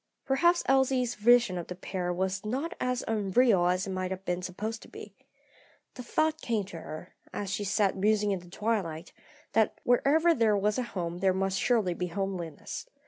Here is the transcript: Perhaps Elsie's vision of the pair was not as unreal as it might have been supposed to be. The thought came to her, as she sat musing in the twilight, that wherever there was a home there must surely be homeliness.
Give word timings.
Perhaps 0.25 0.63
Elsie's 0.65 1.13
vision 1.13 1.59
of 1.59 1.67
the 1.67 1.75
pair 1.75 2.11
was 2.11 2.43
not 2.43 2.73
as 2.79 3.03
unreal 3.07 3.67
as 3.67 3.85
it 3.85 3.91
might 3.91 4.09
have 4.09 4.25
been 4.25 4.41
supposed 4.41 4.81
to 4.81 4.87
be. 4.87 5.13
The 5.93 6.01
thought 6.01 6.41
came 6.41 6.63
to 6.65 6.79
her, 6.81 7.13
as 7.31 7.51
she 7.51 7.63
sat 7.63 7.95
musing 7.95 8.31
in 8.31 8.39
the 8.39 8.49
twilight, 8.49 9.13
that 9.51 9.79
wherever 9.83 10.33
there 10.33 10.57
was 10.57 10.79
a 10.79 10.97
home 10.97 11.19
there 11.19 11.35
must 11.35 11.59
surely 11.59 11.93
be 11.93 12.07
homeliness. 12.07 12.87